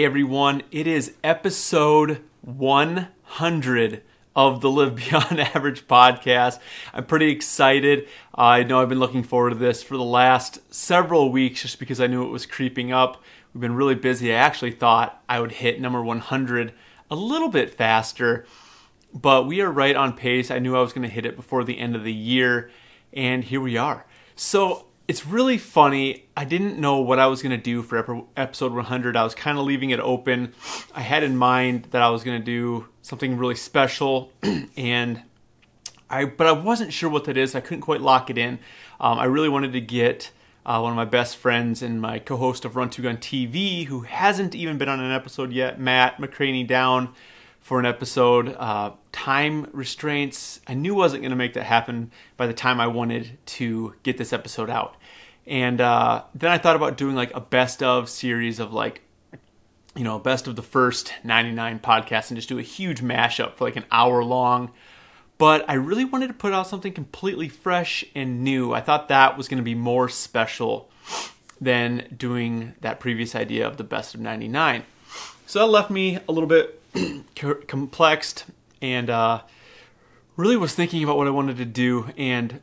Hey 0.00 0.06
everyone, 0.06 0.62
it 0.70 0.86
is 0.86 1.12
episode 1.22 2.22
100 2.40 4.02
of 4.34 4.62
the 4.62 4.70
Live 4.70 4.94
Beyond 4.94 5.40
Average 5.54 5.86
podcast. 5.86 6.58
I'm 6.94 7.04
pretty 7.04 7.30
excited. 7.30 8.08
Uh, 8.32 8.40
I 8.40 8.62
know 8.62 8.80
I've 8.80 8.88
been 8.88 8.98
looking 8.98 9.22
forward 9.22 9.50
to 9.50 9.56
this 9.56 9.82
for 9.82 9.98
the 9.98 10.02
last 10.02 10.58
several 10.72 11.30
weeks 11.30 11.60
just 11.60 11.78
because 11.78 12.00
I 12.00 12.06
knew 12.06 12.22
it 12.22 12.30
was 12.30 12.46
creeping 12.46 12.90
up. 12.90 13.22
We've 13.52 13.60
been 13.60 13.74
really 13.74 13.94
busy. 13.94 14.32
I 14.32 14.36
actually 14.36 14.70
thought 14.70 15.22
I 15.28 15.38
would 15.38 15.52
hit 15.52 15.82
number 15.82 16.02
100 16.02 16.72
a 17.10 17.14
little 17.14 17.50
bit 17.50 17.74
faster, 17.74 18.46
but 19.12 19.46
we 19.46 19.60
are 19.60 19.70
right 19.70 19.94
on 19.94 20.14
pace. 20.14 20.50
I 20.50 20.60
knew 20.60 20.74
I 20.74 20.80
was 20.80 20.94
going 20.94 21.06
to 21.06 21.14
hit 21.14 21.26
it 21.26 21.36
before 21.36 21.62
the 21.62 21.78
end 21.78 21.94
of 21.94 22.04
the 22.04 22.14
year, 22.14 22.70
and 23.12 23.44
here 23.44 23.60
we 23.60 23.76
are. 23.76 24.06
So 24.34 24.86
it's 25.10 25.26
really 25.26 25.58
funny. 25.58 26.28
I 26.36 26.44
didn't 26.44 26.78
know 26.78 27.00
what 27.00 27.18
I 27.18 27.26
was 27.26 27.42
going 27.42 27.50
to 27.50 27.60
do 27.60 27.82
for 27.82 28.24
episode 28.36 28.72
100. 28.72 29.16
I 29.16 29.24
was 29.24 29.34
kind 29.34 29.58
of 29.58 29.64
leaving 29.64 29.90
it 29.90 29.98
open. 29.98 30.54
I 30.94 31.00
had 31.00 31.24
in 31.24 31.36
mind 31.36 31.88
that 31.90 32.00
I 32.00 32.10
was 32.10 32.22
going 32.22 32.40
to 32.40 32.44
do 32.44 32.86
something 33.02 33.36
really 33.36 33.56
special, 33.56 34.30
and 34.76 35.24
I 36.08 36.26
but 36.26 36.46
I 36.46 36.52
wasn't 36.52 36.92
sure 36.92 37.10
what 37.10 37.24
that 37.24 37.36
is. 37.36 37.56
I 37.56 37.60
couldn't 37.60 37.80
quite 37.80 38.00
lock 38.00 38.30
it 38.30 38.38
in. 38.38 38.60
Um, 39.00 39.18
I 39.18 39.24
really 39.24 39.48
wanted 39.48 39.72
to 39.72 39.80
get 39.80 40.30
uh, 40.64 40.78
one 40.78 40.92
of 40.92 40.96
my 40.96 41.06
best 41.06 41.36
friends 41.36 41.82
and 41.82 42.00
my 42.00 42.20
co-host 42.20 42.64
of 42.64 42.76
Run 42.76 42.88
to 42.90 43.02
Gun 43.02 43.16
TV, 43.16 43.86
who 43.86 44.02
hasn't 44.02 44.54
even 44.54 44.78
been 44.78 44.88
on 44.88 45.00
an 45.00 45.10
episode 45.10 45.52
yet, 45.52 45.80
Matt 45.80 46.18
McCraney, 46.18 46.64
down 46.64 47.12
for 47.60 47.78
an 47.78 47.86
episode. 47.86 48.54
Uh, 48.58 48.92
time 49.12 49.68
restraints, 49.72 50.60
I 50.66 50.74
knew 50.74 50.94
wasn't 50.94 51.22
going 51.22 51.30
to 51.30 51.36
make 51.36 51.54
that 51.54 51.64
happen 51.64 52.10
by 52.36 52.46
the 52.46 52.54
time 52.54 52.80
I 52.80 52.86
wanted 52.86 53.38
to 53.46 53.94
get 54.02 54.18
this 54.18 54.32
episode 54.32 54.70
out. 54.70 54.96
And 55.46 55.80
uh, 55.80 56.24
then 56.34 56.50
I 56.50 56.58
thought 56.58 56.76
about 56.76 56.96
doing 56.96 57.14
like 57.14 57.34
a 57.34 57.40
best 57.40 57.82
of 57.82 58.08
series 58.08 58.58
of 58.58 58.72
like, 58.72 59.02
you 59.94 60.04
know, 60.04 60.18
best 60.18 60.46
of 60.46 60.56
the 60.56 60.62
first 60.62 61.12
99 61.24 61.80
podcasts 61.80 62.30
and 62.30 62.36
just 62.36 62.48
do 62.48 62.58
a 62.58 62.62
huge 62.62 63.00
mashup 63.00 63.54
for 63.54 63.64
like 63.64 63.76
an 63.76 63.84
hour 63.90 64.22
long. 64.22 64.70
But 65.38 65.64
I 65.68 65.74
really 65.74 66.04
wanted 66.04 66.28
to 66.28 66.34
put 66.34 66.52
out 66.52 66.66
something 66.66 66.92
completely 66.92 67.48
fresh 67.48 68.04
and 68.14 68.44
new. 68.44 68.72
I 68.74 68.80
thought 68.80 69.08
that 69.08 69.38
was 69.38 69.48
going 69.48 69.58
to 69.58 69.64
be 69.64 69.74
more 69.74 70.08
special 70.08 70.90
than 71.60 72.14
doing 72.16 72.74
that 72.80 73.00
previous 73.00 73.34
idea 73.34 73.66
of 73.66 73.76
the 73.76 73.84
best 73.84 74.14
of 74.14 74.20
99. 74.20 74.84
So 75.46 75.58
that 75.58 75.66
left 75.66 75.90
me 75.90 76.18
a 76.28 76.32
little 76.32 76.48
bit 76.48 76.79
complexed 77.66 78.44
and 78.82 79.10
uh, 79.10 79.42
really 80.36 80.56
was 80.56 80.74
thinking 80.74 81.04
about 81.04 81.16
what 81.16 81.26
I 81.26 81.30
wanted 81.30 81.56
to 81.58 81.64
do. 81.64 82.10
And 82.16 82.60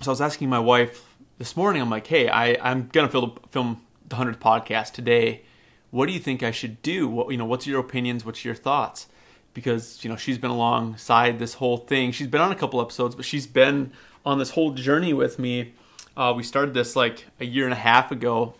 so 0.00 0.10
I 0.10 0.12
was 0.12 0.20
asking 0.20 0.48
my 0.48 0.58
wife 0.58 1.16
this 1.38 1.56
morning, 1.56 1.82
I'm 1.82 1.90
like, 1.90 2.06
hey, 2.06 2.28
I, 2.28 2.56
I'm 2.60 2.88
going 2.88 3.08
to 3.08 3.40
film, 3.50 3.82
the 4.08 4.16
100th 4.16 4.38
podcast 4.38 4.92
today. 4.92 5.42
What 5.90 6.06
do 6.06 6.12
you 6.12 6.18
think 6.18 6.42
I 6.42 6.50
should 6.50 6.80
do? 6.82 7.08
What, 7.08 7.30
you 7.30 7.36
know, 7.36 7.44
what's 7.44 7.66
your 7.66 7.80
opinions? 7.80 8.24
What's 8.24 8.44
your 8.44 8.54
thoughts? 8.54 9.08
Because, 9.52 10.04
you 10.04 10.10
know, 10.10 10.16
she's 10.16 10.38
been 10.38 10.50
alongside 10.50 11.38
this 11.38 11.54
whole 11.54 11.78
thing. 11.78 12.12
She's 12.12 12.28
been 12.28 12.40
on 12.40 12.52
a 12.52 12.54
couple 12.54 12.80
episodes, 12.80 13.14
but 13.14 13.24
she's 13.24 13.46
been 13.46 13.92
on 14.24 14.38
this 14.38 14.50
whole 14.50 14.72
journey 14.72 15.12
with 15.12 15.38
me. 15.38 15.74
Uh, 16.16 16.32
we 16.36 16.42
started 16.42 16.74
this 16.74 16.96
like 16.96 17.26
a 17.40 17.44
year 17.44 17.64
and 17.64 17.72
a 17.72 17.76
half 17.76 18.10
ago. 18.10 18.54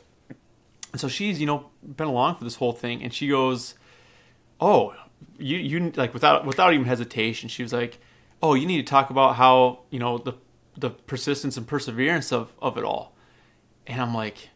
And 0.92 1.00
so 1.00 1.08
she's, 1.08 1.40
you 1.40 1.46
know, 1.46 1.70
been 1.82 2.08
along 2.08 2.36
for 2.36 2.44
this 2.44 2.56
whole 2.56 2.72
thing. 2.72 3.02
And 3.02 3.12
she 3.12 3.28
goes, 3.28 3.74
oh, 4.60 4.94
you 5.38 5.56
you 5.58 5.92
like 5.96 6.14
without 6.14 6.46
without 6.46 6.72
even 6.72 6.86
hesitation, 6.86 7.48
she 7.48 7.62
was 7.62 7.72
like, 7.72 7.98
oh, 8.42 8.54
you 8.54 8.66
need 8.66 8.78
to 8.78 8.90
talk 8.90 9.10
about 9.10 9.36
how 9.36 9.80
you 9.90 9.98
know 9.98 10.18
the 10.18 10.34
the 10.76 10.90
persistence 10.90 11.56
and 11.56 11.66
perseverance 11.66 12.32
of 12.32 12.52
of 12.60 12.76
it 12.76 12.84
all, 12.84 13.14
and 13.86 14.00
I'm 14.00 14.14
like, 14.14 14.50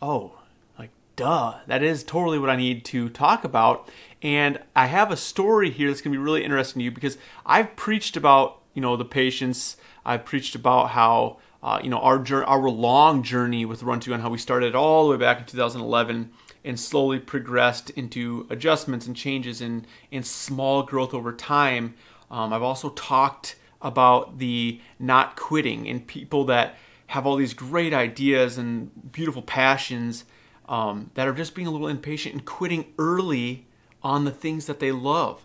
oh, 0.00 0.38
like 0.78 0.90
duh, 1.16 1.58
that 1.66 1.82
is 1.82 2.04
totally 2.04 2.38
what 2.38 2.50
I 2.50 2.56
need 2.56 2.84
to 2.86 3.08
talk 3.08 3.44
about, 3.44 3.90
and 4.22 4.58
I 4.74 4.86
have 4.86 5.10
a 5.10 5.16
story 5.16 5.70
here 5.70 5.88
that's 5.88 6.00
gonna 6.00 6.14
be 6.14 6.22
really 6.22 6.44
interesting 6.44 6.80
to 6.80 6.84
you 6.84 6.90
because 6.90 7.18
I've 7.44 7.76
preached 7.76 8.16
about 8.16 8.60
you 8.74 8.82
know 8.82 8.96
the 8.96 9.04
patience, 9.04 9.76
I've 10.04 10.24
preached 10.24 10.54
about 10.54 10.90
how. 10.90 11.38
Uh, 11.62 11.80
you 11.82 11.88
know 11.88 11.96
our 12.00 12.18
journey, 12.18 12.44
our 12.44 12.68
long 12.68 13.22
journey 13.22 13.64
with 13.64 13.82
Run 13.82 13.98
to 14.00 14.12
and 14.12 14.22
how 14.22 14.28
we 14.28 14.36
started 14.36 14.74
all 14.74 15.06
the 15.06 15.12
way 15.12 15.16
back 15.16 15.38
in 15.38 15.46
2011 15.46 16.30
and 16.64 16.78
slowly 16.78 17.18
progressed 17.18 17.90
into 17.90 18.46
adjustments 18.50 19.06
and 19.06 19.14
changes 19.14 19.60
in, 19.60 19.86
in 20.10 20.22
small 20.22 20.82
growth 20.82 21.12
over 21.12 21.32
time. 21.32 21.94
Um, 22.30 22.52
I've 22.52 22.62
also 22.62 22.90
talked 22.90 23.56
about 23.82 24.38
the 24.38 24.80
not 24.98 25.36
quitting 25.36 25.86
and 25.88 26.06
people 26.06 26.44
that 26.46 26.76
have 27.08 27.26
all 27.26 27.36
these 27.36 27.54
great 27.54 27.92
ideas 27.92 28.56
and 28.56 29.12
beautiful 29.12 29.42
passions 29.42 30.24
um, 30.68 31.10
that 31.14 31.28
are 31.28 31.34
just 31.34 31.54
being 31.54 31.68
a 31.68 31.70
little 31.70 31.88
impatient 31.88 32.34
and 32.34 32.44
quitting 32.44 32.86
early 32.98 33.66
on 34.02 34.24
the 34.24 34.30
things 34.30 34.66
that 34.66 34.80
they 34.80 34.90
love. 34.90 35.44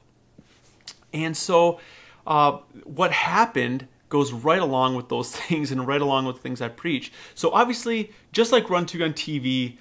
And 1.14 1.36
so, 1.36 1.80
uh, 2.26 2.60
what 2.84 3.12
happened 3.12 3.88
goes 4.10 4.32
right 4.32 4.62
along 4.62 4.96
with 4.96 5.10
those 5.10 5.32
things 5.36 5.72
and 5.72 5.86
right 5.86 6.02
along 6.02 6.26
with 6.26 6.38
the 6.38 6.42
things 6.42 6.62
I 6.62 6.70
preach. 6.70 7.12
So, 7.36 7.52
obviously, 7.52 8.12
just 8.32 8.52
like 8.52 8.70
Run 8.70 8.86
to 8.88 8.98
Gun 8.98 9.14
TV, 9.14 9.78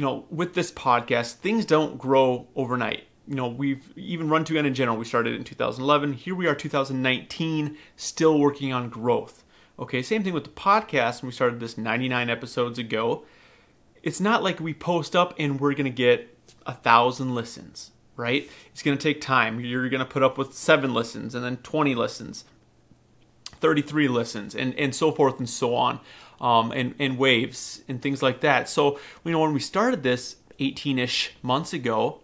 you 0.00 0.06
know, 0.06 0.24
with 0.30 0.54
this 0.54 0.72
podcast, 0.72 1.34
things 1.34 1.66
don't 1.66 1.98
grow 1.98 2.48
overnight. 2.56 3.02
You 3.28 3.34
know, 3.34 3.48
we've 3.48 3.92
even 3.98 4.30
run 4.30 4.46
to 4.46 4.54
gun 4.54 4.64
in 4.64 4.72
general. 4.72 4.96
We 4.96 5.04
started 5.04 5.34
in 5.34 5.44
2011. 5.44 6.14
Here 6.14 6.34
we 6.34 6.46
are, 6.46 6.54
2019, 6.54 7.76
still 7.96 8.38
working 8.38 8.72
on 8.72 8.88
growth. 8.88 9.44
Okay, 9.78 10.00
same 10.00 10.24
thing 10.24 10.32
with 10.32 10.44
the 10.44 10.50
podcast. 10.50 11.22
We 11.22 11.30
started 11.32 11.60
this 11.60 11.76
99 11.76 12.30
episodes 12.30 12.78
ago. 12.78 13.26
It's 14.02 14.20
not 14.22 14.42
like 14.42 14.58
we 14.58 14.72
post 14.72 15.14
up 15.14 15.34
and 15.38 15.60
we're 15.60 15.74
gonna 15.74 15.90
get 15.90 16.34
a 16.64 16.72
thousand 16.72 17.34
listens, 17.34 17.90
right? 18.16 18.50
It's 18.72 18.82
gonna 18.82 18.96
take 18.96 19.20
time. 19.20 19.60
You're 19.60 19.90
gonna 19.90 20.06
put 20.06 20.22
up 20.22 20.38
with 20.38 20.54
seven 20.54 20.94
listens 20.94 21.34
and 21.34 21.44
then 21.44 21.58
20 21.58 21.94
listens, 21.94 22.46
33 23.44 24.08
listens, 24.08 24.54
and 24.54 24.74
and 24.76 24.94
so 24.94 25.12
forth 25.12 25.38
and 25.38 25.48
so 25.48 25.74
on 25.74 26.00
um, 26.40 26.72
and, 26.72 26.94
and 26.98 27.18
waves 27.18 27.82
and 27.88 28.00
things 28.00 28.22
like 28.22 28.40
that. 28.40 28.68
So, 28.68 28.98
you 29.24 29.32
know, 29.32 29.40
when 29.40 29.52
we 29.52 29.60
started 29.60 30.02
this 30.02 30.36
18 30.58 30.98
ish 30.98 31.32
months 31.42 31.72
ago, 31.72 32.20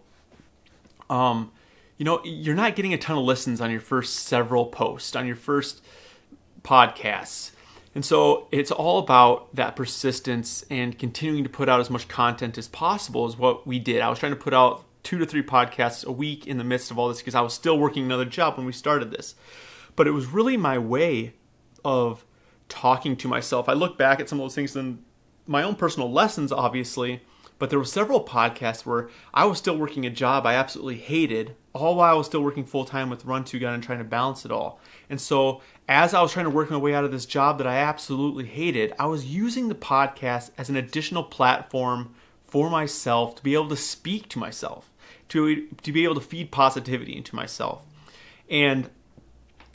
um, 1.09 1.51
you 1.97 2.05
know, 2.05 2.21
you're 2.23 2.55
not 2.55 2.75
getting 2.75 2.93
a 2.93 2.97
ton 2.97 3.17
of 3.17 3.23
listens 3.23 3.59
on 3.61 3.71
your 3.71 3.79
first 3.79 4.15
several 4.15 4.65
posts, 4.67 5.15
on 5.15 5.25
your 5.25 5.35
first 5.35 5.83
podcasts. 6.63 7.51
And 7.95 8.05
so 8.05 8.47
it's 8.51 8.69
all 8.69 8.99
about 8.99 9.55
that 9.55 9.75
persistence 9.75 10.63
and 10.69 10.97
continuing 10.97 11.43
to 11.43 11.49
put 11.49 11.67
out 11.67 11.79
as 11.79 11.89
much 11.89 12.07
content 12.07 12.57
as 12.57 12.67
possible, 12.67 13.25
is 13.25 13.37
what 13.37 13.65
we 13.65 13.79
did. 13.79 14.01
I 14.01 14.09
was 14.09 14.19
trying 14.19 14.33
to 14.33 14.35
put 14.35 14.53
out 14.53 14.83
two 15.01 15.17
to 15.17 15.25
three 15.25 15.41
podcasts 15.41 16.05
a 16.05 16.11
week 16.11 16.45
in 16.45 16.59
the 16.59 16.63
midst 16.63 16.91
of 16.91 16.99
all 16.99 17.07
this 17.07 17.17
because 17.19 17.33
I 17.33 17.41
was 17.41 17.53
still 17.53 17.79
working 17.79 18.03
another 18.03 18.25
job 18.25 18.57
when 18.57 18.67
we 18.67 18.73
started 18.73 19.09
this. 19.09 19.33
But 19.95 20.05
it 20.05 20.11
was 20.11 20.27
really 20.27 20.57
my 20.57 20.77
way 20.77 21.33
of 21.83 22.23
talking 22.69 23.15
to 23.17 23.27
myself. 23.27 23.69
I 23.69 23.73
look 23.73 23.97
back 23.97 24.19
at 24.19 24.29
some 24.29 24.39
of 24.39 24.43
those 24.43 24.55
things 24.55 24.75
and 24.75 25.03
my 25.45 25.63
own 25.63 25.75
personal 25.75 26.11
lessons, 26.11 26.51
obviously, 26.51 27.21
but 27.59 27.69
there 27.69 27.79
were 27.79 27.85
several 27.85 28.23
podcasts 28.23 28.85
where 28.85 29.09
I 29.33 29.45
was 29.45 29.57
still 29.57 29.77
working 29.77 30.05
a 30.05 30.09
job 30.09 30.45
I 30.45 30.53
absolutely 30.53 30.97
hated, 30.97 31.55
all 31.73 31.95
while 31.95 32.13
I 32.13 32.17
was 32.17 32.27
still 32.27 32.43
working 32.43 32.65
full 32.65 32.85
time 32.85 33.09
with 33.09 33.25
Run 33.25 33.43
to 33.45 33.59
Gun 33.59 33.73
and 33.73 33.83
trying 33.83 33.97
to 33.99 34.03
balance 34.03 34.45
it 34.45 34.51
all. 34.51 34.79
And 35.09 35.19
so, 35.19 35.61
as 35.87 36.13
I 36.13 36.21
was 36.21 36.31
trying 36.31 36.45
to 36.45 36.51
work 36.51 36.69
my 36.69 36.77
way 36.77 36.93
out 36.93 37.05
of 37.05 37.11
this 37.11 37.25
job 37.25 37.57
that 37.57 37.67
I 37.67 37.77
absolutely 37.77 38.45
hated, 38.45 38.93
I 38.99 39.07
was 39.07 39.25
using 39.25 39.69
the 39.69 39.75
podcast 39.75 40.51
as 40.57 40.69
an 40.69 40.75
additional 40.75 41.23
platform 41.23 42.13
for 42.45 42.69
myself 42.69 43.35
to 43.35 43.43
be 43.43 43.53
able 43.53 43.69
to 43.69 43.77
speak 43.77 44.29
to 44.29 44.39
myself, 44.39 44.91
to 45.29 45.67
to 45.67 45.91
be 45.91 46.03
able 46.03 46.15
to 46.15 46.21
feed 46.21 46.51
positivity 46.51 47.15
into 47.15 47.35
myself. 47.35 47.81
And 48.49 48.89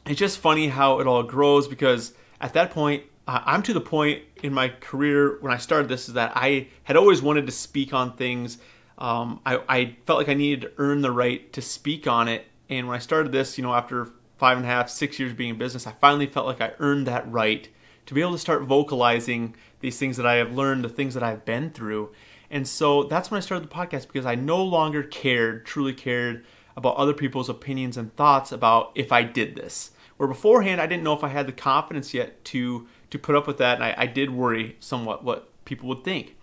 it's 0.06 0.18
just 0.18 0.38
funny 0.38 0.68
how 0.68 1.00
it 1.00 1.06
all 1.06 1.22
grows 1.22 1.68
because 1.68 2.12
at 2.42 2.52
that 2.54 2.72
point, 2.72 3.04
uh, 3.26 3.40
I'm 3.46 3.62
to 3.62 3.72
the 3.72 3.80
point 3.80 4.22
in 4.42 4.52
my 4.52 4.68
career 4.68 5.38
when 5.40 5.52
I 5.52 5.56
started 5.56 5.88
this 5.88 6.08
is 6.08 6.14
that 6.14 6.32
I 6.34 6.68
had 6.82 6.96
always 6.96 7.22
wanted 7.22 7.46
to 7.46 7.52
speak 7.52 7.94
on 7.94 8.16
things. 8.16 8.58
Um, 8.98 9.40
I, 9.46 9.60
I, 9.68 9.96
felt 10.06 10.18
like 10.18 10.28
I 10.28 10.34
needed 10.34 10.62
to 10.62 10.72
earn 10.76 11.00
the 11.00 11.10
right 11.10 11.50
to 11.54 11.62
speak 11.62 12.06
on 12.06 12.28
it. 12.28 12.46
And 12.68 12.88
when 12.88 12.96
I 12.96 12.98
started 12.98 13.32
this, 13.32 13.56
you 13.56 13.62
know, 13.62 13.72
after 13.72 14.10
five 14.36 14.56
and 14.56 14.66
a 14.66 14.68
half, 14.68 14.90
six 14.90 15.18
years 15.18 15.32
being 15.32 15.50
in 15.50 15.58
business, 15.58 15.86
I 15.86 15.92
finally 15.92 16.26
felt 16.26 16.46
like 16.46 16.60
I 16.60 16.72
earned 16.78 17.06
that 17.06 17.30
right 17.30 17.68
to 18.06 18.14
be 18.14 18.20
able 18.20 18.32
to 18.32 18.38
start 18.38 18.62
vocalizing 18.62 19.54
these 19.80 19.98
things 19.98 20.16
that 20.16 20.26
I 20.26 20.34
have 20.34 20.52
learned, 20.52 20.84
the 20.84 20.88
things 20.88 21.14
that 21.14 21.22
I've 21.22 21.44
been 21.44 21.70
through. 21.70 22.12
And 22.50 22.66
so 22.66 23.04
that's 23.04 23.30
when 23.30 23.38
I 23.38 23.40
started 23.40 23.68
the 23.68 23.74
podcast 23.74 24.08
because 24.08 24.26
I 24.26 24.34
no 24.34 24.62
longer 24.62 25.02
cared, 25.02 25.64
truly 25.64 25.94
cared 25.94 26.44
about 26.76 26.96
other 26.96 27.14
people's 27.14 27.48
opinions 27.48 27.96
and 27.96 28.14
thoughts 28.16 28.52
about 28.52 28.92
if 28.94 29.12
I 29.12 29.22
did 29.22 29.56
this. 29.56 29.92
Where 30.16 30.28
beforehand, 30.28 30.80
I 30.80 30.86
didn't 30.86 31.02
know 31.02 31.14
if 31.14 31.24
I 31.24 31.28
had 31.28 31.46
the 31.46 31.52
confidence 31.52 32.14
yet 32.14 32.44
to 32.46 32.86
to 33.10 33.18
put 33.18 33.34
up 33.34 33.46
with 33.46 33.58
that, 33.58 33.74
and 33.76 33.84
I, 33.84 33.94
I 33.96 34.06
did 34.06 34.30
worry 34.30 34.76
somewhat 34.80 35.24
what 35.24 35.48
people 35.64 35.88
would 35.88 36.04
think. 36.04 36.36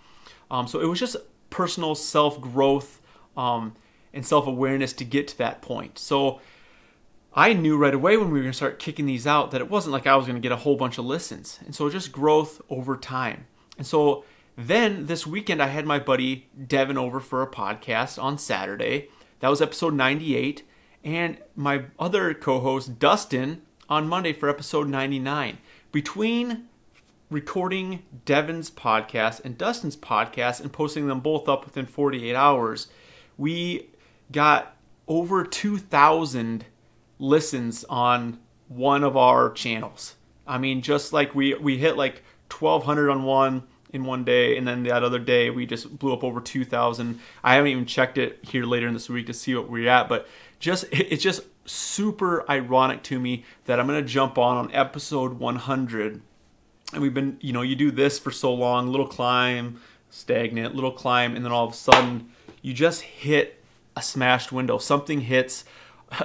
Um, 0.52 0.68
so 0.68 0.80
it 0.80 0.86
was 0.86 1.00
just 1.00 1.16
personal 1.50 1.96
self 1.96 2.40
growth 2.42 3.02
um, 3.38 3.76
and 4.14 4.26
self 4.26 4.48
awareness 4.48 4.94
to 4.94 5.06
get 5.06 5.28
to 5.30 5.38
that 5.40 5.62
point. 5.62 5.98
So 5.98 6.42
I 7.34 7.54
knew 7.54 7.78
right 7.78 7.94
away 7.94 8.18
when 8.18 8.28
we 8.28 8.34
were 8.40 8.44
going 8.44 8.52
to 8.52 8.58
start 8.58 8.80
kicking 8.80 9.06
these 9.06 9.28
out 9.28 9.52
that 9.52 9.62
it 9.62 9.70
wasn't 9.70 9.94
like 9.94 10.08
I 10.08 10.16
was 10.16 10.26
going 10.26 10.36
to 10.36 10.42
get 10.42 10.52
a 10.52 10.58
whole 10.58 10.76
bunch 10.76 10.98
of 10.98 11.06
listens, 11.06 11.60
and 11.66 11.74
so 11.74 11.90
just 11.90 12.12
growth 12.12 12.62
over 12.70 12.98
time. 12.98 13.46
And 13.78 13.88
so 13.88 14.26
Then 14.58 15.06
this 15.06 15.26
weekend, 15.26 15.62
I 15.62 15.68
had 15.68 15.86
my 15.86 16.00
buddy 16.00 16.50
Devin 16.68 16.98
over 16.98 17.22
for 17.22 17.42
a 17.42 17.48
podcast 17.48 18.22
on 18.22 18.38
Saturday. 18.38 19.08
That 19.40 19.48
was 19.48 19.62
episode 19.62 19.94
98. 19.94 20.64
And 21.04 21.38
my 21.56 21.86
other 21.98 22.34
co 22.34 22.60
host, 22.60 23.00
Dustin, 23.00 23.62
on 23.88 24.08
Monday 24.08 24.34
for 24.34 24.50
episode 24.50 24.88
99. 24.88 25.58
Between 25.92 26.68
recording 27.30 28.04
Devin's 28.26 28.70
podcast 28.70 29.44
and 29.46 29.58
Dustin's 29.58 29.96
podcast 29.96 30.62
and 30.62 30.74
posting 30.74 31.08
them 31.08 31.20
both 31.20 31.48
up 31.48 31.66
within 31.66 31.86
48 31.86 32.36
hours, 32.36 32.88
we 33.38 33.90
got 34.32 34.76
over 35.08 35.44
2,000 35.44 36.66
listens 37.18 37.84
on 37.86 38.40
one 38.68 39.04
of 39.04 39.18
our 39.18 39.52
channels. 39.52 40.16
I 40.48 40.58
mean, 40.58 40.82
just 40.82 41.14
like 41.14 41.36
we 41.36 41.54
we 41.56 41.78
hit 41.78 41.98
like 41.98 42.24
1,200 42.52 43.10
on 43.10 43.24
one 43.24 43.64
in 43.92 44.04
one 44.04 44.24
day, 44.24 44.58
and 44.58 44.68
then 44.68 44.84
that 44.84 45.04
other 45.04 45.20
day 45.20 45.50
we 45.50 45.66
just 45.66 45.98
blew 45.98 46.14
up 46.14 46.24
over 46.24 46.42
2,000. 46.42 47.20
I 47.44 47.56
haven't 47.56 47.72
even 47.72 47.86
checked 47.86 48.18
it 48.18 48.40
here 48.44 48.66
later 48.66 48.88
in 48.88 48.94
this 48.94 49.10
week 49.10 49.28
to 49.28 49.34
see 49.34 49.56
what 49.56 49.70
we're 49.70 49.90
at, 49.90 50.08
but 50.10 50.28
just 50.60 50.86
it's 50.92 51.24
just 51.24 51.42
super 51.66 52.50
ironic 52.50 53.04
to 53.04 53.20
me 53.20 53.46
that 53.66 53.80
I'm 53.80 53.88
gonna 53.88 54.02
jump 54.02 54.38
on 54.38 54.58
on 54.58 54.74
episode 54.74 55.34
100, 55.40 56.22
and 56.94 57.02
we've 57.02 57.14
been 57.14 57.38
you 57.42 57.54
know 57.54 57.62
you 57.62 57.76
do 57.76 57.92
this 57.92 58.20
for 58.20 58.32
so 58.32 58.54
long, 58.54 58.88
little 58.88 59.08
climb, 59.08 59.80
stagnant, 60.10 60.76
little 60.76 60.92
climb, 60.92 61.36
and 61.36 61.44
then 61.44 61.52
all 61.52 61.68
of 61.68 61.74
a 61.74 61.78
sudden 61.78 62.32
you 62.62 62.74
just 62.74 63.02
hit 63.02 63.64
a 63.96 64.02
smashed 64.02 64.52
window. 64.52 64.78
Something 64.78 65.22
hits, 65.22 65.66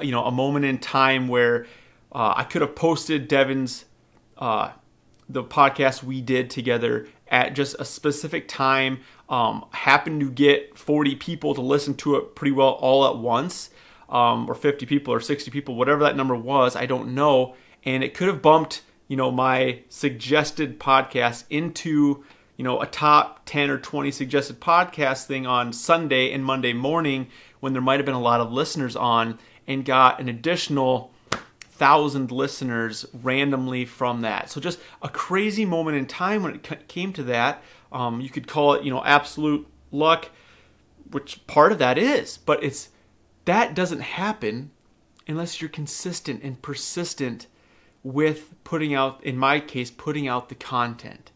you 0.01 0.11
know, 0.11 0.23
a 0.25 0.31
moment 0.31 0.65
in 0.65 0.77
time 0.77 1.27
where 1.27 1.65
uh, 2.11 2.33
I 2.37 2.43
could 2.43 2.61
have 2.61 2.75
posted 2.75 3.27
Devin's 3.27 3.85
uh, 4.37 4.71
the 5.27 5.43
podcast 5.43 6.03
we 6.03 6.21
did 6.21 6.49
together 6.49 7.07
at 7.27 7.53
just 7.55 7.75
a 7.79 7.85
specific 7.85 8.47
time. 8.47 8.99
Um, 9.27 9.65
happened 9.71 10.21
to 10.21 10.29
get 10.29 10.77
40 10.77 11.15
people 11.15 11.55
to 11.55 11.61
listen 11.61 11.95
to 11.95 12.15
it 12.15 12.35
pretty 12.35 12.51
well 12.51 12.69
all 12.69 13.07
at 13.07 13.17
once, 13.17 13.71
um, 14.09 14.49
or 14.49 14.55
50 14.55 14.85
people 14.85 15.13
or 15.13 15.19
60 15.19 15.51
people, 15.51 15.75
whatever 15.75 16.03
that 16.03 16.15
number 16.15 16.35
was. 16.35 16.75
I 16.75 16.85
don't 16.85 17.13
know, 17.13 17.55
and 17.83 18.03
it 18.03 18.13
could 18.13 18.27
have 18.27 18.41
bumped 18.41 18.81
you 19.07 19.17
know 19.17 19.31
my 19.31 19.79
suggested 19.89 20.79
podcast 20.79 21.43
into 21.49 22.23
you 22.57 22.63
know 22.63 22.81
a 22.81 22.87
top 22.87 23.41
10 23.45 23.69
or 23.69 23.77
20 23.77 24.11
suggested 24.11 24.59
podcast 24.59 25.25
thing 25.25 25.45
on 25.45 25.73
Sunday 25.73 26.31
and 26.31 26.43
Monday 26.43 26.73
morning 26.73 27.27
when 27.59 27.73
there 27.73 27.81
might 27.81 27.97
have 27.97 28.05
been 28.05 28.15
a 28.15 28.21
lot 28.21 28.41
of 28.41 28.51
listeners 28.51 28.95
on 28.95 29.39
and 29.67 29.85
got 29.85 30.19
an 30.19 30.29
additional 30.29 31.11
thousand 31.75 32.31
listeners 32.31 33.05
randomly 33.21 33.85
from 33.85 34.21
that. 34.21 34.49
So 34.49 34.61
just 34.61 34.79
a 35.01 35.09
crazy 35.09 35.65
moment 35.65 35.97
in 35.97 36.05
time 36.05 36.43
when 36.43 36.55
it 36.55 36.87
came 36.87 37.11
to 37.13 37.23
that. 37.23 37.61
Um, 37.91 38.21
you 38.21 38.29
could 38.29 38.47
call 38.47 38.75
it, 38.75 38.83
you 38.83 38.91
know, 38.91 39.03
absolute 39.03 39.67
luck, 39.91 40.29
which 41.11 41.45
part 41.47 41.71
of 41.71 41.79
that 41.79 41.97
is, 41.97 42.37
but 42.37 42.63
it's 42.63 42.89
that 43.45 43.73
doesn't 43.73 44.01
happen 44.01 44.71
unless 45.27 45.61
you're 45.61 45.69
consistent 45.69 46.43
and 46.43 46.61
persistent 46.61 47.47
with 48.03 48.53
putting 48.63 48.93
out, 48.93 49.23
in 49.23 49.37
my 49.37 49.59
case, 49.59 49.89
putting 49.89 50.27
out 50.27 50.49
the 50.49 50.55
content. 50.55 51.31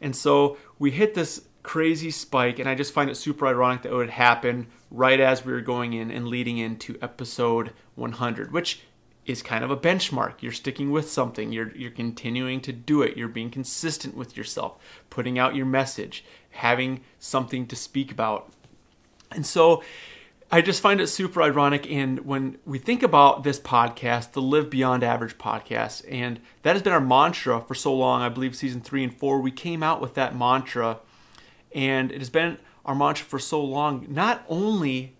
And 0.00 0.14
so 0.14 0.56
we 0.78 0.90
hit 0.90 1.14
this 1.14 1.42
crazy 1.62 2.10
spike, 2.10 2.58
and 2.58 2.68
I 2.68 2.74
just 2.74 2.92
find 2.92 3.10
it 3.10 3.16
super 3.16 3.46
ironic 3.46 3.82
that 3.82 3.92
it 3.92 3.96
would 3.96 4.10
happen 4.10 4.68
right 4.90 5.20
as 5.20 5.44
we 5.44 5.52
were 5.52 5.60
going 5.60 5.92
in 5.92 6.10
and 6.10 6.26
leading 6.26 6.58
into 6.58 6.98
episode 7.02 7.72
100, 7.94 8.52
which 8.52 8.82
is 9.26 9.42
kind 9.42 9.62
of 9.62 9.70
a 9.70 9.76
benchmark. 9.76 10.40
You're 10.40 10.52
sticking 10.52 10.90
with 10.90 11.10
something. 11.10 11.52
You're 11.52 11.76
you're 11.76 11.90
continuing 11.90 12.60
to 12.62 12.72
do 12.72 13.02
it. 13.02 13.16
You're 13.16 13.28
being 13.28 13.50
consistent 13.50 14.16
with 14.16 14.36
yourself, 14.36 14.78
putting 15.10 15.38
out 15.38 15.54
your 15.54 15.66
message, 15.66 16.24
having 16.50 17.02
something 17.18 17.66
to 17.66 17.76
speak 17.76 18.10
about. 18.10 18.50
And 19.30 19.44
so 19.44 19.82
I 20.50 20.62
just 20.62 20.80
find 20.80 20.98
it 20.98 21.08
super 21.08 21.42
ironic 21.42 21.90
and 21.90 22.20
when 22.24 22.56
we 22.64 22.78
think 22.78 23.02
about 23.02 23.44
this 23.44 23.60
podcast, 23.60 24.32
the 24.32 24.40
Live 24.40 24.70
Beyond 24.70 25.04
Average 25.04 25.36
podcast, 25.36 26.06
and 26.10 26.40
that 26.62 26.72
has 26.72 26.80
been 26.80 26.94
our 26.94 27.02
mantra 27.02 27.60
for 27.60 27.74
so 27.74 27.92
long, 27.92 28.22
I 28.22 28.30
believe 28.30 28.56
season 28.56 28.80
3 28.80 29.04
and 29.04 29.14
4, 29.14 29.42
we 29.42 29.50
came 29.50 29.82
out 29.82 30.00
with 30.00 30.14
that 30.14 30.34
mantra 30.34 31.00
and 31.74 32.10
it 32.10 32.18
has 32.18 32.30
been 32.30 32.56
our 32.86 32.94
mantra 32.94 33.26
for 33.26 33.38
so 33.38 33.62
long, 33.62 34.06
not 34.08 34.42
only 34.48 35.14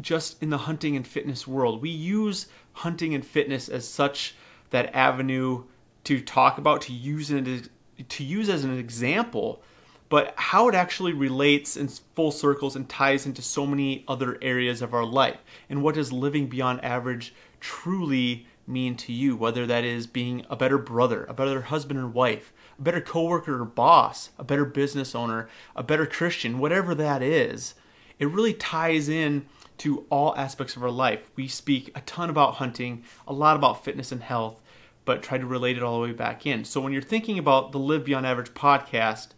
just 0.00 0.42
in 0.42 0.50
the 0.50 0.58
hunting 0.58 0.96
and 0.96 1.06
fitness 1.06 1.46
world. 1.46 1.80
We 1.80 1.90
use 1.90 2.48
hunting 2.72 3.14
and 3.14 3.24
fitness 3.24 3.68
as 3.68 3.86
such 3.86 4.34
that 4.70 4.92
avenue 4.92 5.62
to 6.04 6.20
talk 6.20 6.58
about, 6.58 6.82
to 6.82 6.92
use 6.92 7.30
it, 7.30 7.68
to 8.08 8.24
use 8.24 8.48
as 8.48 8.64
an 8.64 8.76
example, 8.76 9.62
but 10.10 10.34
how 10.36 10.68
it 10.68 10.74
actually 10.74 11.12
relates 11.12 11.76
in 11.76 11.88
full 11.88 12.32
circles 12.32 12.74
and 12.76 12.88
ties 12.88 13.24
into 13.24 13.40
so 13.40 13.64
many 13.64 14.04
other 14.08 14.36
areas 14.42 14.82
of 14.82 14.92
our 14.92 15.04
life. 15.06 15.38
And 15.70 15.82
what 15.82 15.94
does 15.94 16.12
living 16.12 16.48
beyond 16.48 16.84
average 16.84 17.32
truly 17.60 18.46
mean 18.66 18.96
to 18.96 19.12
you? 19.12 19.36
Whether 19.36 19.66
that 19.66 19.84
is 19.84 20.08
being 20.08 20.44
a 20.50 20.56
better 20.56 20.78
brother, 20.78 21.24
a 21.26 21.32
better 21.32 21.62
husband 21.62 22.00
or 22.00 22.08
wife, 22.08 22.52
a 22.76 22.82
better 22.82 23.00
coworker 23.00 23.62
or 23.62 23.64
boss, 23.64 24.30
a 24.36 24.42
better 24.42 24.64
business 24.64 25.14
owner, 25.14 25.48
a 25.76 25.84
better 25.84 26.06
Christian, 26.06 26.58
whatever 26.58 26.92
that 26.96 27.22
is, 27.22 27.74
it 28.18 28.28
really 28.28 28.52
ties 28.52 29.08
in 29.08 29.46
to 29.78 30.04
all 30.10 30.36
aspects 30.36 30.74
of 30.74 30.82
our 30.82 30.90
life. 30.90 31.30
We 31.36 31.46
speak 31.46 31.92
a 31.94 32.00
ton 32.00 32.30
about 32.30 32.54
hunting, 32.54 33.04
a 33.28 33.32
lot 33.32 33.56
about 33.56 33.84
fitness 33.84 34.10
and 34.10 34.24
health, 34.24 34.60
but 35.04 35.22
try 35.22 35.38
to 35.38 35.46
relate 35.46 35.76
it 35.76 35.84
all 35.84 36.00
the 36.00 36.08
way 36.08 36.12
back 36.12 36.46
in. 36.46 36.64
So 36.64 36.80
when 36.80 36.92
you're 36.92 37.00
thinking 37.00 37.38
about 37.38 37.70
the 37.70 37.78
Live 37.78 38.04
Beyond 38.04 38.26
Average 38.26 38.54
podcast 38.54 39.28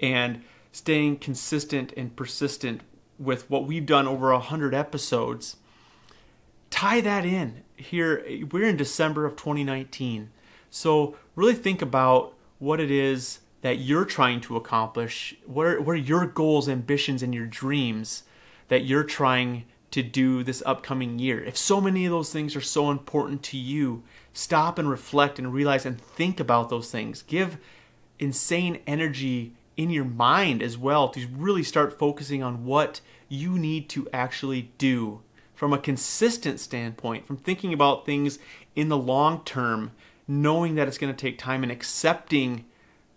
and 0.00 0.42
staying 0.72 1.18
consistent 1.18 1.92
and 1.96 2.14
persistent 2.16 2.82
with 3.18 3.48
what 3.50 3.66
we've 3.66 3.86
done 3.86 4.06
over 4.06 4.32
100 4.32 4.74
episodes, 4.74 5.56
tie 6.70 7.00
that 7.00 7.24
in. 7.24 7.62
Here, 7.76 8.24
we're 8.50 8.68
in 8.68 8.76
December 8.76 9.26
of 9.26 9.36
2019. 9.36 10.30
So 10.70 11.16
really 11.34 11.54
think 11.54 11.82
about 11.82 12.34
what 12.58 12.80
it 12.80 12.90
is 12.90 13.40
that 13.62 13.78
you're 13.78 14.04
trying 14.04 14.40
to 14.42 14.56
accomplish. 14.56 15.36
What 15.44 15.66
are, 15.66 15.80
what 15.80 15.92
are 15.92 15.96
your 15.96 16.26
goals, 16.26 16.68
ambitions, 16.68 17.22
and 17.22 17.34
your 17.34 17.46
dreams 17.46 18.22
that 18.68 18.84
you're 18.84 19.04
trying 19.04 19.64
to 19.90 20.02
do 20.02 20.42
this 20.42 20.62
upcoming 20.64 21.18
year. 21.18 21.42
If 21.42 21.56
so 21.56 21.80
many 21.80 22.06
of 22.06 22.12
those 22.12 22.32
things 22.32 22.54
are 22.54 22.60
so 22.60 22.90
important 22.90 23.42
to 23.44 23.56
you, 23.56 24.04
stop 24.32 24.78
and 24.78 24.88
reflect 24.88 25.38
and 25.38 25.52
realize 25.52 25.84
and 25.84 26.00
think 26.00 26.38
about 26.38 26.70
those 26.70 26.90
things. 26.90 27.22
Give 27.22 27.58
insane 28.18 28.80
energy 28.86 29.54
in 29.80 29.88
your 29.88 30.04
mind 30.04 30.62
as 30.62 30.76
well 30.76 31.08
to 31.08 31.26
really 31.38 31.62
start 31.62 31.98
focusing 31.98 32.42
on 32.42 32.66
what 32.66 33.00
you 33.30 33.58
need 33.58 33.88
to 33.88 34.06
actually 34.12 34.70
do 34.76 35.22
from 35.54 35.72
a 35.72 35.78
consistent 35.78 36.60
standpoint, 36.60 37.26
from 37.26 37.38
thinking 37.38 37.72
about 37.72 38.04
things 38.04 38.38
in 38.76 38.90
the 38.90 38.96
long 38.98 39.42
term, 39.42 39.90
knowing 40.28 40.74
that 40.74 40.86
it's 40.86 40.98
going 40.98 41.10
to 41.10 41.18
take 41.18 41.38
time 41.38 41.62
and 41.62 41.72
accepting 41.72 42.66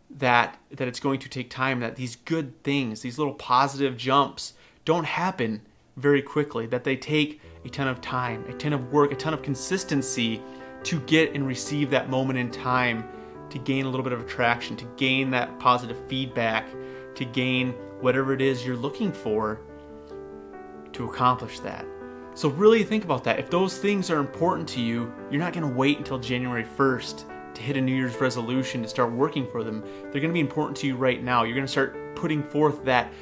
that 0.09 0.57
that 0.71 0.87
it's 0.87 1.01
going 1.01 1.19
to 1.19 1.27
take 1.27 1.49
time 1.49 1.81
that 1.81 1.97
these 1.97 2.15
good 2.15 2.63
things, 2.63 3.01
these 3.01 3.17
little 3.17 3.33
positive 3.33 3.97
jumps 3.97 4.53
don't 4.85 5.05
happen 5.05 5.61
very 5.97 6.21
quickly, 6.21 6.65
that 6.65 6.85
they 6.85 6.95
take 6.95 7.41
a 7.65 7.69
ton 7.69 7.89
of 7.89 7.99
time, 7.99 8.45
a 8.47 8.53
ton 8.53 8.71
of 8.71 8.93
work, 8.93 9.11
a 9.11 9.15
ton 9.15 9.33
of 9.33 9.41
consistency 9.41 10.41
to 10.83 10.97
get 11.01 11.33
and 11.33 11.45
receive 11.45 11.89
that 11.89 12.09
moment 12.09 12.39
in 12.39 12.49
time 12.49 13.03
to 13.49 13.59
gain 13.59 13.85
a 13.85 13.89
little 13.89 14.03
bit 14.03 14.13
of 14.13 14.21
attraction, 14.21 14.75
to 14.77 14.85
gain 14.97 15.29
that 15.31 15.59
positive 15.59 15.97
feedback, 16.07 16.67
to 17.15 17.25
gain 17.25 17.71
whatever 18.01 18.33
it 18.33 18.41
is 18.41 18.65
you're 18.65 18.75
looking 18.75 19.11
for 19.11 19.61
to 20.91 21.09
accomplish 21.09 21.59
that. 21.59 21.85
So, 22.35 22.49
really 22.49 22.83
think 22.83 23.03
about 23.03 23.23
that. 23.25 23.37
If 23.39 23.51
those 23.51 23.77
things 23.77 24.09
are 24.09 24.17
important 24.17 24.67
to 24.69 24.81
you, 24.81 25.13
you're 25.29 25.39
not 25.39 25.53
going 25.53 25.67
to 25.67 25.75
wait 25.75 25.99
until 25.99 26.17
January 26.17 26.63
1st 26.63 27.53
to 27.53 27.61
hit 27.61 27.77
a 27.77 27.81
New 27.81 27.95
Year's 27.95 28.19
resolution 28.19 28.81
to 28.81 28.87
start 28.87 29.11
working 29.11 29.47
for 29.51 29.63
them. 29.63 29.81
They're 29.81 30.21
going 30.21 30.29
to 30.29 30.33
be 30.33 30.39
important 30.39 30.75
to 30.77 30.87
you 30.87 30.95
right 30.95 31.23
now. 31.23 31.43
You're 31.43 31.55
going 31.55 31.67
to 31.67 31.71
start 31.71 32.15
putting 32.15 32.41
forth 32.41 32.83
that 32.85 33.13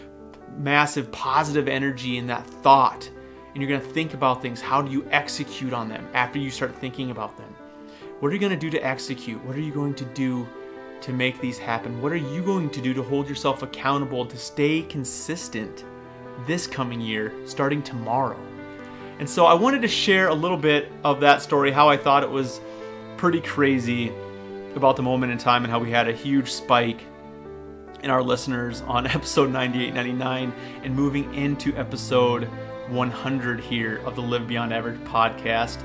massive 0.58 1.12
positive 1.12 1.68
energy 1.68 2.18
in 2.18 2.28
that 2.28 2.46
thought 2.46 3.10
and 3.54 3.62
you're 3.62 3.70
going 3.70 3.82
to 3.82 3.94
think 3.94 4.14
about 4.14 4.42
things. 4.42 4.62
How 4.62 4.82
do 4.82 4.92
you 4.92 5.06
execute 5.12 5.74
on 5.74 5.90
them 5.90 6.08
after 6.14 6.40
you 6.40 6.50
start 6.50 6.74
thinking 6.76 7.12
about 7.12 7.38
them? 7.38 7.54
What 8.22 8.30
are 8.30 8.36
you 8.36 8.40
going 8.40 8.52
to 8.52 8.56
do 8.56 8.70
to 8.70 8.86
execute? 8.86 9.44
What 9.46 9.56
are 9.56 9.62
you 9.62 9.74
going 9.74 9.96
to 9.96 10.06
do 10.06 10.48
to 11.02 11.12
make 11.12 11.42
these 11.42 11.58
happen? 11.58 12.00
What 12.04 12.12
are 12.12 12.18
you 12.18 12.44
going 12.44 12.70
to 12.70 12.80
do 12.80 12.94
to 12.94 13.02
hold 13.02 13.28
yourself 13.28 13.64
accountable 13.64 14.28
to 14.28 14.38
stay 14.38 14.84
consistent 14.84 15.86
this 16.46 16.68
coming 16.68 17.02
year, 17.02 17.34
starting 17.46 17.82
tomorrow? 17.82 18.40
And 19.18 19.28
so 19.28 19.48
I 19.48 19.56
wanted 19.56 19.82
to 19.82 19.88
share 19.88 20.28
a 20.28 20.36
little 20.36 20.56
bit 20.56 20.92
of 21.04 21.20
that 21.22 21.42
story, 21.42 21.72
how 21.72 21.90
I 21.90 21.98
thought 21.98 22.22
it 22.22 22.30
was 22.30 22.62
pretty 23.18 23.42
crazy 23.42 24.14
about 24.76 24.98
the 24.98 25.04
moment 25.04 25.32
in 25.32 25.40
time 25.40 25.64
and 25.64 25.72
how 25.72 25.80
we 25.80 25.90
had 25.90 26.08
a 26.08 26.14
huge 26.14 26.52
spike 26.52 27.02
in 28.04 28.12
our 28.12 28.22
listeners 28.22 28.82
on 28.82 29.08
episode 29.08 29.52
98, 29.52 29.96
99, 29.96 30.54
and 30.84 30.96
moving 30.96 31.34
into 31.34 31.76
episode 31.76 32.44
100 32.90 33.60
here 33.62 33.98
of 34.06 34.16
the 34.16 34.22
Live 34.22 34.48
Beyond 34.48 34.72
Average 34.72 35.00
podcast. 35.06 35.80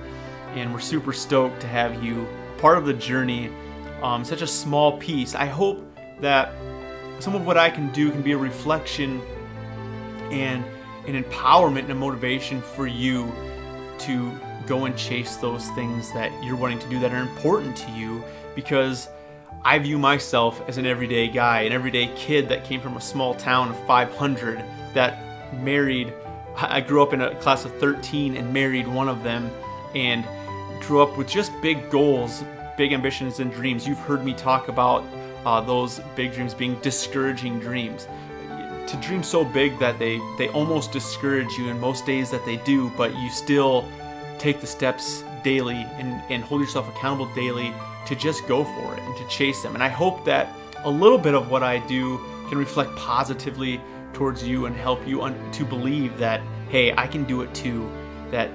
And 0.54 0.72
we're 0.72 0.80
super 0.80 1.12
stoked 1.12 1.60
to 1.60 1.66
have 1.66 2.02
you 2.02 2.26
part 2.58 2.78
of 2.78 2.86
the 2.86 2.94
journey. 2.94 3.50
Um, 4.02 4.24
such 4.24 4.42
a 4.42 4.46
small 4.46 4.98
piece. 4.98 5.34
I 5.34 5.46
hope 5.46 5.84
that 6.20 6.52
some 7.18 7.34
of 7.34 7.46
what 7.46 7.56
I 7.56 7.70
can 7.70 7.90
do 7.92 8.10
can 8.10 8.22
be 8.22 8.32
a 8.32 8.38
reflection 8.38 9.20
and 10.30 10.64
an 11.06 11.22
empowerment 11.22 11.80
and 11.80 11.92
a 11.92 11.94
motivation 11.94 12.60
for 12.60 12.86
you 12.86 13.32
to 14.00 14.32
go 14.66 14.84
and 14.84 14.96
chase 14.96 15.36
those 15.36 15.68
things 15.70 16.12
that 16.12 16.32
you're 16.44 16.56
wanting 16.56 16.78
to 16.80 16.88
do 16.88 16.98
that 16.98 17.12
are 17.12 17.22
important 17.22 17.76
to 17.76 17.90
you 17.92 18.22
because 18.54 19.08
I 19.64 19.78
view 19.78 19.98
myself 19.98 20.62
as 20.68 20.78
an 20.78 20.86
everyday 20.86 21.28
guy, 21.28 21.62
an 21.62 21.72
everyday 21.72 22.12
kid 22.16 22.48
that 22.48 22.64
came 22.64 22.80
from 22.80 22.96
a 22.96 23.00
small 23.00 23.34
town 23.34 23.70
of 23.70 23.86
500 23.86 24.62
that 24.94 25.18
married. 25.62 26.12
I 26.56 26.80
grew 26.80 27.02
up 27.02 27.12
in 27.12 27.20
a 27.20 27.34
class 27.36 27.64
of 27.64 27.74
13 27.78 28.36
and 28.36 28.52
married 28.52 28.88
one 28.88 29.08
of 29.08 29.22
them 29.22 29.50
and 29.96 30.26
grew 30.82 31.00
up 31.00 31.16
with 31.16 31.26
just 31.26 31.50
big 31.62 31.90
goals, 31.90 32.44
big 32.76 32.92
ambitions, 32.92 33.40
and 33.40 33.50
dreams. 33.50 33.88
You've 33.88 33.98
heard 33.98 34.22
me 34.22 34.34
talk 34.34 34.68
about 34.68 35.02
uh, 35.46 35.62
those 35.62 36.00
big 36.14 36.34
dreams 36.34 36.52
being 36.52 36.74
discouraging 36.80 37.58
dreams. 37.58 38.06
To 38.88 38.96
dream 38.98 39.22
so 39.22 39.42
big 39.42 39.78
that 39.78 39.98
they, 39.98 40.20
they 40.36 40.48
almost 40.50 40.92
discourage 40.92 41.50
you, 41.58 41.70
and 41.70 41.80
most 41.80 42.04
days 42.04 42.30
that 42.30 42.44
they 42.44 42.58
do, 42.58 42.92
but 42.96 43.16
you 43.16 43.30
still 43.30 43.88
take 44.38 44.60
the 44.60 44.66
steps 44.66 45.24
daily 45.42 45.86
and, 45.98 46.22
and 46.30 46.44
hold 46.44 46.60
yourself 46.60 46.88
accountable 46.88 47.32
daily 47.34 47.72
to 48.06 48.14
just 48.14 48.46
go 48.46 48.64
for 48.64 48.94
it 48.94 49.00
and 49.00 49.16
to 49.16 49.26
chase 49.28 49.62
them. 49.62 49.74
And 49.74 49.82
I 49.82 49.88
hope 49.88 50.24
that 50.26 50.54
a 50.84 50.90
little 50.90 51.18
bit 51.18 51.34
of 51.34 51.50
what 51.50 51.62
I 51.62 51.78
do 51.88 52.18
can 52.48 52.58
reflect 52.58 52.94
positively 52.96 53.80
towards 54.12 54.46
you 54.46 54.66
and 54.66 54.76
help 54.76 55.06
you 55.08 55.22
un- 55.22 55.52
to 55.52 55.64
believe 55.64 56.18
that, 56.18 56.42
hey, 56.68 56.92
I 56.96 57.06
can 57.06 57.24
do 57.24 57.40
it 57.40 57.52
too. 57.54 57.90
That 58.30 58.50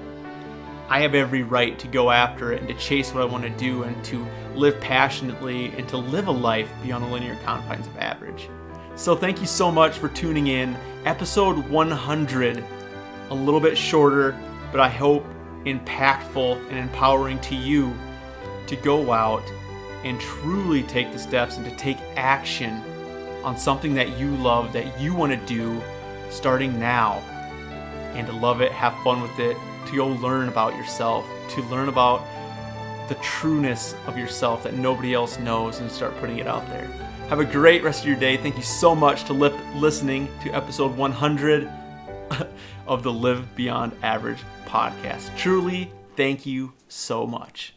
I 0.92 1.00
have 1.00 1.14
every 1.14 1.42
right 1.42 1.78
to 1.78 1.88
go 1.88 2.10
after 2.10 2.52
it 2.52 2.60
and 2.60 2.68
to 2.68 2.74
chase 2.74 3.14
what 3.14 3.22
I 3.22 3.24
want 3.24 3.44
to 3.44 3.48
do 3.48 3.84
and 3.84 4.04
to 4.04 4.26
live 4.54 4.78
passionately 4.78 5.68
and 5.78 5.88
to 5.88 5.96
live 5.96 6.26
a 6.26 6.32
life 6.32 6.70
beyond 6.82 7.04
the 7.04 7.08
linear 7.08 7.34
confines 7.44 7.86
of 7.86 7.96
average. 7.96 8.50
So, 8.94 9.16
thank 9.16 9.40
you 9.40 9.46
so 9.46 9.72
much 9.72 9.96
for 9.96 10.10
tuning 10.10 10.48
in. 10.48 10.76
Episode 11.06 11.56
100, 11.70 12.62
a 13.30 13.34
little 13.34 13.58
bit 13.58 13.78
shorter, 13.78 14.38
but 14.70 14.80
I 14.80 14.90
hope 14.90 15.24
impactful 15.64 16.68
and 16.68 16.76
empowering 16.76 17.40
to 17.40 17.54
you 17.54 17.96
to 18.66 18.76
go 18.76 19.12
out 19.12 19.50
and 20.04 20.20
truly 20.20 20.82
take 20.82 21.10
the 21.10 21.18
steps 21.18 21.56
and 21.56 21.64
to 21.64 21.74
take 21.76 21.96
action 22.16 22.82
on 23.44 23.56
something 23.56 23.94
that 23.94 24.18
you 24.18 24.36
love, 24.36 24.74
that 24.74 25.00
you 25.00 25.14
want 25.14 25.32
to 25.32 25.46
do 25.46 25.80
starting 26.28 26.78
now, 26.78 27.14
and 28.12 28.26
to 28.26 28.32
love 28.34 28.60
it, 28.60 28.72
have 28.72 28.92
fun 29.02 29.22
with 29.22 29.38
it, 29.38 29.56
to 29.86 29.96
go 29.96 30.08
learn 30.08 30.48
about 30.48 30.76
yourself, 30.76 31.26
to 31.50 31.62
learn 31.64 31.88
about 31.88 32.22
the 33.08 33.14
trueness 33.16 33.94
of 34.06 34.16
yourself 34.16 34.62
that 34.62 34.74
nobody 34.74 35.14
else 35.14 35.38
knows 35.38 35.80
and 35.80 35.90
start 35.90 36.16
putting 36.18 36.38
it 36.38 36.46
out 36.46 36.66
there. 36.68 36.86
Have 37.28 37.40
a 37.40 37.44
great 37.44 37.82
rest 37.82 38.02
of 38.02 38.08
your 38.08 38.16
day. 38.16 38.36
Thank 38.36 38.56
you 38.56 38.62
so 38.62 38.94
much 38.94 39.24
to 39.24 39.32
lip 39.32 39.54
listening 39.74 40.28
to 40.42 40.50
episode 40.50 40.96
100 40.96 41.70
of 42.86 43.02
the 43.02 43.12
Live 43.12 43.54
Beyond 43.56 43.92
Average 44.02 44.38
podcast. 44.66 45.36
Truly, 45.36 45.90
thank 46.16 46.46
you 46.46 46.72
so 46.88 47.26
much. 47.26 47.74